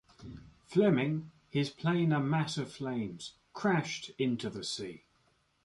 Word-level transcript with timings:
Fleming, 0.65 1.29
his 1.47 1.69
plane 1.69 2.11
a 2.11 2.19
mass 2.19 2.57
of 2.57 2.71
flames, 2.71 3.35
crashed 3.53 4.09
into 4.17 4.49
the 4.49 4.63
sea. 4.63 5.03